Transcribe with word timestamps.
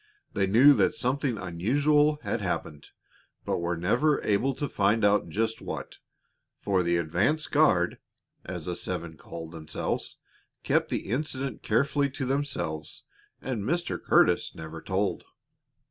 They 0.33 0.47
knew 0.47 0.73
that 0.73 0.95
something 0.95 1.37
unusual 1.37 2.17
had 2.23 2.41
happened, 2.41 2.89
but 3.45 3.59
were 3.59 3.77
never 3.77 4.19
able 4.23 4.55
to 4.55 4.67
find 4.67 5.05
out 5.05 5.29
just 5.29 5.61
what, 5.61 5.99
for 6.59 6.81
the 6.81 6.97
"advance 6.97 7.45
guard," 7.45 7.99
as 8.43 8.65
the 8.65 8.75
seven 8.75 9.15
called 9.15 9.51
themselves, 9.51 10.17
kept 10.63 10.89
the 10.89 11.11
incident 11.11 11.61
carefully 11.61 12.09
to 12.09 12.25
themselves, 12.25 13.03
and 13.43 13.61
Mr. 13.63 14.03
Curtis 14.03 14.55
never 14.55 14.81
told. 14.81 15.23